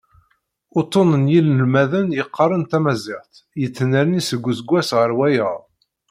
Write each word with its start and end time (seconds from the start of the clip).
Uṭṭun 0.79 1.09
n 1.21 1.25
yinelmaden 1.33 2.07
yeqqaren 2.17 2.63
tamaziɣt, 2.71 3.33
yettnerni 3.61 4.21
seg 4.29 4.45
useggas 4.51 4.89
ɣer 4.99 5.11
wayeḍ. 5.17 5.59